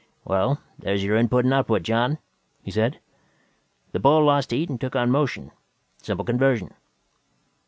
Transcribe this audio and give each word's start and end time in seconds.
"Well, 0.25 0.59
there's 0.79 1.03
your 1.03 1.15
input 1.15 1.45
and 1.45 1.53
output, 1.53 1.83
John," 1.83 2.17
he 2.63 2.71
said. 2.71 2.99
"The 3.91 3.99
ball 3.99 4.23
lost 4.23 4.49
heat 4.49 4.67
and 4.67 4.81
took 4.81 4.95
on 4.95 5.11
motion. 5.11 5.51
Simple 6.01 6.25
conversion." 6.25 6.73